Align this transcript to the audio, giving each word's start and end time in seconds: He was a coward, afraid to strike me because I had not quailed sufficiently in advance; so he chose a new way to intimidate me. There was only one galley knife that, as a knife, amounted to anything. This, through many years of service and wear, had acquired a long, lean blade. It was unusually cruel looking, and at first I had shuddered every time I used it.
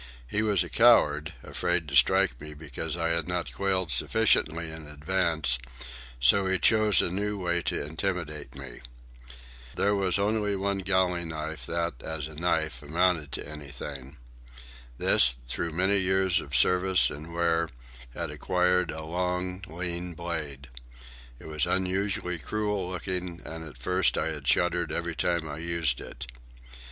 He 0.27 0.41
was 0.41 0.63
a 0.63 0.67
coward, 0.67 1.35
afraid 1.43 1.87
to 1.87 1.95
strike 1.95 2.41
me 2.41 2.55
because 2.55 2.97
I 2.97 3.09
had 3.09 3.27
not 3.27 3.53
quailed 3.53 3.91
sufficiently 3.91 4.71
in 4.71 4.87
advance; 4.87 5.59
so 6.19 6.47
he 6.47 6.57
chose 6.57 7.03
a 7.03 7.11
new 7.11 7.37
way 7.39 7.61
to 7.61 7.83
intimidate 7.83 8.55
me. 8.55 8.79
There 9.75 9.93
was 9.93 10.17
only 10.17 10.55
one 10.55 10.79
galley 10.79 11.23
knife 11.23 11.67
that, 11.67 12.01
as 12.01 12.25
a 12.25 12.33
knife, 12.33 12.81
amounted 12.81 13.31
to 13.33 13.47
anything. 13.47 14.17
This, 14.97 15.35
through 15.45 15.69
many 15.73 15.97
years 15.97 16.39
of 16.41 16.55
service 16.55 17.11
and 17.11 17.31
wear, 17.31 17.69
had 18.15 18.31
acquired 18.31 18.89
a 18.89 19.03
long, 19.03 19.61
lean 19.67 20.15
blade. 20.15 20.69
It 21.37 21.45
was 21.45 21.67
unusually 21.67 22.39
cruel 22.39 22.89
looking, 22.89 23.39
and 23.45 23.63
at 23.63 23.77
first 23.77 24.17
I 24.17 24.29
had 24.29 24.47
shuddered 24.47 24.91
every 24.91 25.15
time 25.15 25.47
I 25.47 25.57
used 25.59 26.01
it. 26.01 26.25